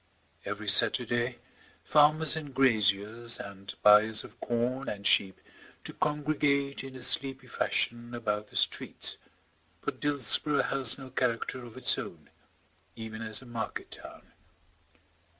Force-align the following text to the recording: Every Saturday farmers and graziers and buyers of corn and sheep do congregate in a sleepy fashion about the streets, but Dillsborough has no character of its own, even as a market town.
Every 0.45 0.67
Saturday 0.67 1.37
farmers 1.83 2.35
and 2.35 2.55
graziers 2.55 3.37
and 3.39 3.71
buyers 3.83 4.23
of 4.23 4.39
corn 4.41 4.89
and 4.89 5.05
sheep 5.05 5.39
do 5.83 5.93
congregate 5.93 6.83
in 6.83 6.95
a 6.95 7.03
sleepy 7.03 7.45
fashion 7.45 8.15
about 8.15 8.47
the 8.47 8.55
streets, 8.55 9.17
but 9.81 9.99
Dillsborough 9.99 10.63
has 10.63 10.97
no 10.97 11.11
character 11.11 11.63
of 11.63 11.77
its 11.77 11.99
own, 11.99 12.31
even 12.95 13.21
as 13.21 13.43
a 13.43 13.45
market 13.45 13.91
town. 13.91 14.31